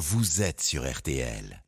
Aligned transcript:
vous 0.00 0.40
êtes 0.40 0.62
sur 0.62 0.90
RTL. 0.90 1.62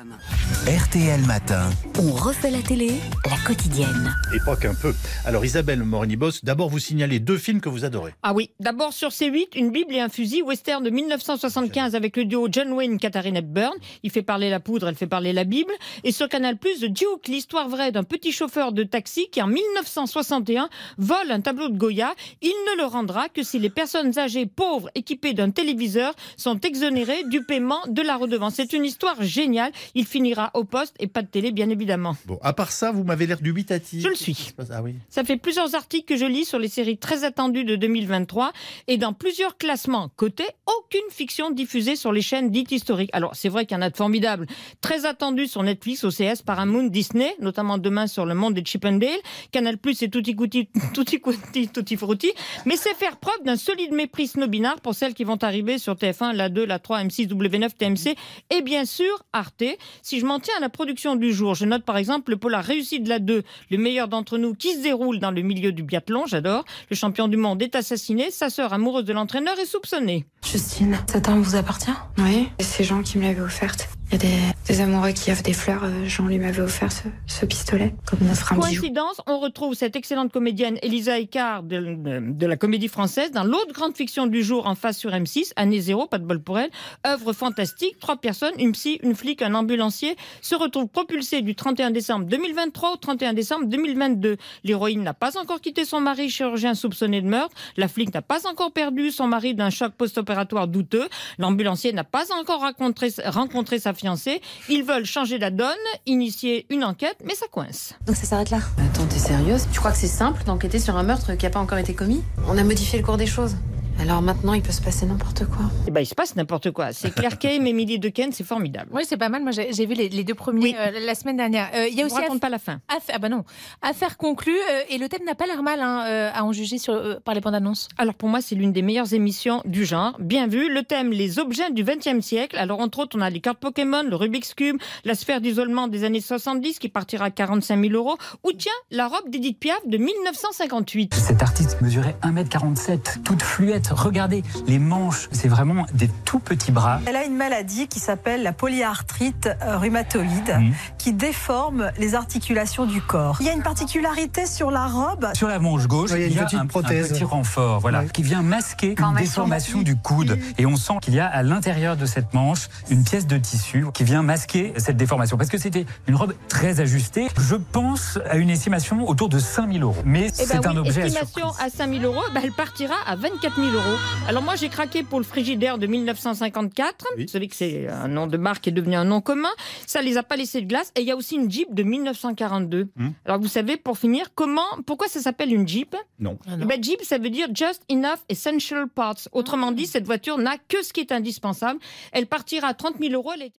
RTL 0.00 1.20
Matin. 1.26 1.68
On 1.98 2.12
refait 2.12 2.50
la 2.50 2.62
télé, 2.62 2.92
la 3.28 3.36
quotidienne. 3.46 4.14
Époque 4.34 4.64
un 4.64 4.74
peu. 4.74 4.94
Alors 5.26 5.44
Isabelle 5.44 5.82
Morini-Boss, 5.82 6.42
d'abord 6.42 6.70
vous 6.70 6.78
signalez 6.78 7.18
deux 7.20 7.36
films 7.36 7.60
que 7.60 7.68
vous 7.68 7.84
adorez. 7.84 8.14
Ah 8.22 8.32
oui, 8.32 8.50
d'abord 8.60 8.94
sur 8.94 9.10
C8, 9.10 9.48
Une 9.56 9.70
Bible 9.70 9.94
et 9.94 10.00
un 10.00 10.08
fusil, 10.08 10.40
western 10.40 10.82
de 10.82 10.88
1975 10.88 11.94
avec 11.94 12.16
le 12.16 12.24
duo 12.24 12.48
John 12.50 12.72
Wayne, 12.72 12.98
Katharine 12.98 13.36
Hepburn. 13.36 13.74
Il 14.02 14.10
fait 14.10 14.22
parler 14.22 14.48
la 14.48 14.58
poudre, 14.58 14.88
elle 14.88 14.94
fait 14.94 15.06
parler 15.06 15.34
la 15.34 15.44
Bible. 15.44 15.72
Et 16.02 16.12
sur 16.12 16.30
Canal+, 16.30 16.56
The 16.56 16.86
Duke, 16.86 17.28
l'histoire 17.28 17.68
vraie 17.68 17.92
d'un 17.92 18.04
petit 18.04 18.32
chauffeur 18.32 18.72
de 18.72 18.84
taxi 18.84 19.28
qui 19.30 19.42
en 19.42 19.48
1961 19.48 20.70
vole 20.96 21.30
un 21.30 21.42
tableau 21.42 21.68
de 21.68 21.76
Goya. 21.76 22.14
Il 22.40 22.54
ne 22.72 22.80
le 22.80 22.86
rendra 22.86 23.28
que 23.28 23.42
si 23.42 23.58
les 23.58 23.70
personnes 23.70 24.18
âgées 24.18 24.46
pauvres 24.46 24.88
équipées 24.94 25.34
d'un 25.34 25.50
téléviseur 25.50 26.14
sont 26.38 26.58
exonérées 26.60 27.24
du 27.24 27.44
paiement 27.44 27.80
de 27.86 28.00
la 28.00 28.16
redevance. 28.16 28.54
C'est 28.54 28.72
une 28.72 28.86
histoire 28.86 29.22
géniale. 29.22 29.72
Il 29.94 30.06
finira 30.06 30.50
au 30.54 30.64
poste 30.64 30.94
et 31.00 31.06
pas 31.06 31.22
de 31.22 31.28
télé, 31.28 31.52
bien 31.52 31.68
évidemment. 31.70 32.16
Bon, 32.26 32.38
à 32.42 32.52
part 32.52 32.72
ça, 32.72 32.92
vous 32.92 33.04
m'avez 33.04 33.26
l'air 33.26 33.40
dubitatif. 33.40 34.02
Je 34.02 34.08
le 34.08 34.14
suis. 34.14 34.52
Passe 34.56 34.68
Ah 34.72 34.82
oui. 34.82 34.94
Ça 35.08 35.24
fait 35.24 35.36
plusieurs 35.36 35.74
articles 35.74 36.06
que 36.06 36.16
je 36.16 36.26
lis 36.26 36.44
sur 36.44 36.58
les 36.58 36.68
séries 36.68 36.98
très 36.98 37.24
attendues 37.24 37.64
de 37.64 37.76
2023 37.76 38.52
et 38.88 38.96
dans 38.96 39.12
plusieurs 39.12 39.56
classements 39.56 40.10
côté, 40.16 40.44
aucune 40.66 41.10
fiction 41.10 41.50
diffusée 41.50 41.96
sur 41.96 42.12
les 42.12 42.22
chaînes 42.22 42.50
dites 42.50 42.72
historiques. 42.72 43.10
Alors 43.12 43.34
c'est 43.34 43.48
vrai 43.48 43.66
qu'il 43.66 43.76
y 43.76 43.78
en 43.78 43.82
a 43.82 43.90
de 43.90 43.96
formidables. 43.96 44.46
Très 44.80 45.06
attendues 45.06 45.46
sur 45.46 45.62
Netflix, 45.62 46.04
OCS, 46.04 46.42
Paramount, 46.44 46.84
Disney, 46.84 47.34
notamment 47.40 47.78
demain 47.78 48.06
sur 48.06 48.26
Le 48.26 48.34
Monde 48.34 48.54
des 48.54 48.64
Chip 48.64 48.84
and 48.84 48.92
Dale. 48.98 49.10
Canal 49.52 49.78
Plus 49.78 50.02
et 50.02 50.10
Tutti 50.10 50.34
Frutti, 50.34 50.68
Tutti 50.94 51.18
Frutti, 51.18 51.68
Tutti 51.68 51.96
Frutti. 51.96 52.30
Mais 52.66 52.76
c'est 52.76 52.94
faire 52.94 53.16
preuve 53.18 53.42
d'un 53.44 53.56
solide 53.56 53.92
mépris 53.92 54.28
snobinard 54.28 54.80
pour 54.80 54.94
celles 54.94 55.14
qui 55.14 55.24
vont 55.24 55.38
arriver 55.42 55.78
sur 55.78 55.94
TF1, 55.94 56.34
la 56.34 56.48
2, 56.48 56.64
la 56.64 56.78
3, 56.78 57.04
M6, 57.04 57.28
W9, 57.28 57.70
TMC 57.76 58.16
et 58.50 58.62
bien 58.62 58.84
sûr 58.84 59.24
Arte. 59.32 59.64
Si 60.02 60.20
je 60.20 60.26
m'en 60.26 60.40
tiens 60.40 60.54
à 60.58 60.60
la 60.60 60.68
production 60.68 61.16
du 61.16 61.32
jour, 61.32 61.54
je 61.54 61.64
note 61.64 61.84
par 61.84 61.96
exemple 61.96 62.30
le 62.30 62.36
polar 62.36 62.64
réussi 62.64 63.00
de 63.00 63.08
la 63.08 63.18
2, 63.18 63.42
le 63.70 63.78
meilleur 63.78 64.08
d'entre 64.08 64.38
nous 64.38 64.54
qui 64.54 64.74
se 64.74 64.82
déroule 64.82 65.18
dans 65.18 65.30
le 65.30 65.42
milieu 65.42 65.72
du 65.72 65.82
biathlon, 65.82 66.26
j'adore. 66.26 66.64
Le 66.90 66.96
champion 66.96 67.28
du 67.28 67.36
monde 67.36 67.62
est 67.62 67.74
assassiné, 67.74 68.30
sa 68.30 68.50
sœur 68.50 68.72
amoureuse 68.72 69.04
de 69.04 69.12
l'entraîneur 69.12 69.58
est 69.58 69.66
soupçonnée. 69.66 70.26
Justine, 70.44 70.98
cette 71.10 71.28
arme 71.28 71.42
vous 71.42 71.56
appartient? 71.56 71.90
Oui. 72.18 72.48
C'est 72.60 72.84
Jean 72.84 73.02
qui 73.02 73.18
me 73.18 73.24
l'avait 73.24 73.40
offerte. 73.40 73.88
Il 74.12 74.14
y 74.14 74.26
a 74.26 74.52
des, 74.66 74.80
amoureux 74.80 75.12
qui 75.12 75.30
offrent 75.30 75.44
des 75.44 75.52
fleurs. 75.52 75.84
euh, 75.84 76.04
Jean 76.06 76.26
lui 76.26 76.38
m'avait 76.38 76.62
offert 76.62 76.88
ce, 76.90 77.46
pistolet 77.46 77.94
comme 78.06 78.26
notre 78.26 78.52
un 78.52 78.56
bijou. 78.56 78.80
Coïncidence, 78.80 79.20
on 79.28 79.38
retrouve 79.38 79.74
cette 79.74 79.94
excellente 79.94 80.32
comédienne 80.32 80.78
Elisa 80.82 81.16
de, 81.20 81.62
de- 81.62 82.32
de 82.32 82.46
la 82.46 82.56
comédie 82.56 82.88
française 82.88 83.30
dans 83.30 83.44
l'autre 83.44 83.72
grande 83.72 83.96
fiction 83.96 84.26
du 84.26 84.42
jour 84.42 84.66
en 84.66 84.74
face 84.74 84.98
sur 84.98 85.10
M6, 85.12 85.52
Année 85.54 85.80
zéro, 85.80 86.08
pas 86.08 86.18
de 86.18 86.24
bol 86.24 86.42
pour 86.42 86.58
elle. 86.58 86.70
Œuvre 87.06 87.32
fantastique, 87.32 88.00
trois 88.00 88.16
personnes, 88.16 88.52
une 88.58 88.72
psy, 88.72 88.98
une 89.04 89.14
flic, 89.14 89.42
un 89.42 89.54
ambulancier, 89.54 90.16
se 90.42 90.56
retrouvent 90.56 90.88
propulsés 90.88 91.40
du 91.42 91.54
31 91.54 91.92
décembre 91.92 92.24
2023 92.26 92.94
au 92.94 92.96
31 92.96 93.32
décembre 93.32 93.66
2022. 93.66 94.38
L'héroïne 94.64 95.04
n'a 95.04 95.14
pas 95.14 95.38
encore 95.38 95.60
quitté 95.60 95.84
son 95.84 96.00
mari 96.00 96.30
chirurgien 96.30 96.74
soupçonné 96.74 97.22
de 97.22 97.28
meurtre. 97.28 97.54
La 97.76 97.86
flic 97.86 98.12
n'a 98.12 98.22
pas 98.22 98.48
encore 98.48 98.72
perdu 98.72 99.12
son 99.12 99.28
mari 99.28 99.54
d'un 99.54 99.70
choc 99.70 99.92
post-opératoire 99.92 100.66
douteux. 100.66 101.08
L'ambulancier 101.38 101.92
n'a 101.92 102.04
pas 102.04 102.24
encore 102.40 102.60
rencontré, 102.60 103.10
rencontré 103.26 103.78
sa 103.78 103.92
fiancée. 104.00 104.40
Ils 104.68 104.82
veulent 104.82 105.04
changer 105.04 105.38
la 105.38 105.50
donne, 105.50 105.68
initier 106.06 106.66
une 106.70 106.84
enquête, 106.84 107.16
mais 107.24 107.34
ça 107.34 107.46
coince. 107.50 107.94
Donc 108.06 108.16
ça 108.16 108.24
s'arrête 108.24 108.50
là? 108.50 108.58
Attends, 108.78 109.06
t'es 109.06 109.18
sérieuse? 109.18 109.66
Tu 109.72 109.78
crois 109.78 109.92
que 109.92 109.98
c'est 109.98 110.06
simple 110.06 110.42
d'enquêter 110.44 110.78
sur 110.78 110.96
un 110.96 111.02
meurtre 111.02 111.34
qui 111.34 111.44
n'a 111.44 111.50
pas 111.50 111.60
encore 111.60 111.78
été 111.78 111.94
commis? 111.94 112.22
On 112.48 112.58
a 112.58 112.64
modifié 112.64 112.98
le 112.98 113.04
cours 113.04 113.16
des 113.16 113.26
choses. 113.26 113.56
Alors 114.00 114.22
maintenant, 114.22 114.54
il 114.54 114.62
peut 114.62 114.72
se 114.72 114.80
passer 114.80 115.04
n'importe 115.04 115.44
quoi. 115.46 115.66
Eh 115.86 115.90
ben, 115.90 116.00
il 116.00 116.06
se 116.06 116.14
passe 116.14 116.34
n'importe 116.34 116.70
quoi. 116.70 116.92
C'est 116.92 117.14
Claire 117.14 117.38
Kane, 117.38 117.66
Émilie 117.66 117.98
Dequesne, 117.98 118.32
c'est 118.32 118.44
formidable. 118.44 118.88
Oui, 118.92 119.02
c'est 119.06 119.18
pas 119.18 119.28
mal. 119.28 119.42
Moi, 119.42 119.52
j'ai 119.52 119.72
j'ai 119.74 119.84
vu 119.84 119.92
les, 119.94 120.08
les 120.08 120.24
deux 120.24 120.34
premiers 120.34 120.62
Oui. 120.62 120.74
euh, 120.78 121.00
la 121.04 121.14
semaine 121.14 121.36
dernière. 121.36 121.68
Euh, 121.74 121.86
Il 121.86 121.94
y 121.94 122.00
a 122.00 122.04
Je 122.04 122.06
aussi 122.06 122.14
raconte 122.20 122.38
aff- 122.38 122.40
pas 122.40 122.48
la 122.48 122.58
fin. 122.58 122.80
affaire, 122.88 123.14
ah 123.16 123.18
bah 123.18 123.28
non, 123.28 123.44
affaire 123.82 124.16
conclue. 124.16 124.56
euh, 124.56 124.80
et 124.88 124.96
le 124.98 125.08
thème 125.08 125.24
n'a 125.26 125.34
pas 125.34 125.46
l'air 125.46 125.62
mal 125.62 125.80
hein, 125.80 126.04
euh, 126.06 126.30
à 126.34 126.44
en 126.44 126.52
juger 126.52 126.78
sur, 126.78 126.94
euh, 126.94 127.16
par 127.22 127.34
les 127.34 127.40
bandes 127.42 127.54
annonces. 127.54 127.88
Alors 127.98 128.14
pour 128.14 128.28
moi, 128.30 128.40
c'est 128.40 128.54
l'une 128.54 128.72
des 128.72 128.82
meilleures 128.82 129.12
émissions 129.12 129.60
du 129.66 129.84
genre. 129.84 130.16
Bien 130.18 130.46
vu, 130.46 130.72
le 130.72 130.82
thème 130.82 131.10
les 131.10 131.38
objets 131.38 131.70
du 131.70 131.84
XXe 131.84 132.24
siècle. 132.24 132.56
Alors 132.56 132.80
entre 132.80 133.00
autres, 133.00 133.16
on 133.18 133.20
a 133.20 133.28
les 133.28 133.40
cartes 133.40 133.58
Pokémon, 133.58 134.02
le 134.02 134.16
Rubik's 134.16 134.54
Cube, 134.54 134.78
la 135.04 135.14
sphère 135.14 135.40
d'isolement 135.42 135.88
des 135.88 136.04
années 136.04 136.20
70 136.22 136.78
qui 136.78 136.88
partira 136.88 137.26
à 137.26 137.30
45 137.30 137.78
000 137.80 137.92
euros. 137.94 138.16
Ou 138.44 138.52
tiens, 138.52 138.72
la 138.90 139.08
robe 139.08 139.28
d'Edith 139.28 139.58
Piaf 139.58 139.86
de 139.86 139.98
1958. 139.98 141.14
Cet 141.14 141.42
artiste 141.42 141.80
mesurait 141.82 142.16
1m47, 142.22 143.22
toute 143.22 143.42
fluette. 143.42 143.89
Regardez, 143.90 144.42
les 144.66 144.78
manches, 144.78 145.28
c'est 145.32 145.48
vraiment 145.48 145.86
des 145.92 146.08
tout 146.24 146.38
petits 146.38 146.72
bras. 146.72 147.00
Elle 147.06 147.16
a 147.16 147.24
une 147.24 147.36
maladie 147.36 147.88
qui 147.88 148.00
s'appelle 148.00 148.42
la 148.42 148.52
polyarthrite 148.52 149.48
euh, 149.62 149.78
rhumatoïde 149.78 150.54
Mhm. 150.58 150.72
qui 150.98 151.12
déforme 151.12 151.90
les 151.98 152.14
articulations 152.14 152.86
du 152.86 153.00
corps. 153.02 153.36
Il 153.40 153.46
y 153.46 153.48
a 153.48 153.52
une 153.52 153.62
particularité 153.62 154.46
sur 154.46 154.70
la 154.70 154.86
robe. 154.86 155.28
Sur 155.34 155.48
la 155.48 155.58
manche 155.58 155.86
gauche, 155.86 156.10
Oui, 156.12 156.26
il 156.26 156.34
y 156.34 156.38
a 156.38 156.40
une 156.40 156.44
petite 156.46 156.58
un, 156.58 156.62
un 156.62 156.66
prothèse. 156.66 157.08
petit 157.12 157.24
renfort, 157.24 157.80
voilà, 157.80 158.00
Oui. 158.02 158.08
qui 158.12 158.22
vient 158.22 158.42
masquer 158.42 158.90
une 158.90 158.96
Formation. 158.96 159.24
déformation 159.24 159.82
du 159.82 159.96
coude. 159.96 160.38
Et 160.58 160.66
on 160.66 160.76
sent 160.76 160.94
qu'il 161.02 161.14
y 161.14 161.20
a 161.20 161.26
à 161.26 161.42
l'intérieur 161.42 161.96
de 161.96 162.06
cette 162.06 162.32
manche 162.34 162.68
une 162.90 163.04
pièce 163.04 163.26
de 163.26 163.36
tissu 163.38 163.86
qui 163.94 164.04
vient 164.04 164.22
masquer 164.22 164.72
cette 164.76 164.96
déformation. 164.96 165.36
Parce 165.36 165.50
que 165.50 165.58
c'était 165.58 165.86
une 166.06 166.16
robe 166.16 166.34
très 166.48 166.80
ajustée. 166.80 167.28
Je 167.38 167.56
pense 167.56 168.18
à 168.28 168.36
une 168.36 168.50
estimation 168.50 169.08
autour 169.08 169.28
de 169.28 169.38
5000 169.38 169.82
euros. 169.82 169.96
Mais 170.04 170.26
Eh 170.28 170.32
c'est 170.32 170.60
ben 170.60 170.70
un 170.70 170.72
oui, 170.72 170.78
objet 170.88 171.02
à 171.02 171.06
estimation 171.06 171.48
à 171.58 171.68
5 171.70 171.90
000 171.90 172.04
euros, 172.04 172.22
ben 172.34 172.40
elle 172.44 172.52
partira 172.52 172.94
à 173.06 173.16
24 173.16 173.56
000 173.56 173.68
euros. 173.68 173.79
Alors 174.28 174.42
moi, 174.42 174.54
j'ai 174.54 174.68
craqué 174.68 175.02
pour 175.02 175.18
le 175.18 175.24
frigidaire 175.24 175.76
de 175.78 175.86
1954. 175.86 177.04
Oui. 177.16 177.24
Vous 177.24 177.28
savez 177.28 177.48
que 177.48 177.56
c'est 177.56 177.88
un 177.88 178.06
nom 178.08 178.26
de 178.26 178.36
marque 178.36 178.62
qui 178.64 178.68
est 178.68 178.72
devenu 178.72 178.94
un 178.94 179.04
nom 179.04 179.20
commun. 179.20 179.48
Ça 179.86 180.02
les 180.02 180.16
a 180.18 180.22
pas 180.22 180.36
laissés 180.36 180.60
de 180.60 180.66
glace. 180.66 180.92
Et 180.96 181.00
il 181.00 181.06
y 181.06 181.10
a 181.10 181.16
aussi 181.16 181.34
une 181.36 181.50
Jeep 181.50 181.74
de 181.74 181.82
1942. 181.82 182.88
Hum. 182.98 183.12
Alors 183.24 183.40
vous 183.40 183.48
savez, 183.48 183.76
pour 183.76 183.98
finir, 183.98 184.28
comment, 184.34 184.62
pourquoi 184.86 185.08
ça 185.08 185.20
s'appelle 185.20 185.52
une 185.52 185.66
Jeep? 185.66 185.96
Non. 186.18 186.38
Eh 186.46 186.64
ben, 186.64 186.82
Jeep, 186.82 187.02
ça 187.02 187.18
veut 187.18 187.30
dire 187.30 187.48
just 187.54 187.82
enough 187.90 188.18
essential 188.28 188.86
parts. 188.88 189.28
Autrement 189.32 189.72
dit, 189.72 189.86
cette 189.86 190.06
voiture 190.06 190.38
n'a 190.38 190.56
que 190.68 190.82
ce 190.84 190.92
qui 190.92 191.00
est 191.00 191.12
indispensable. 191.12 191.80
Elle 192.12 192.26
partira 192.26 192.68
à 192.68 192.74
30 192.74 192.96
000 193.00 193.12
euros. 193.14 193.32
Elle 193.34 193.42
est- 193.42 193.52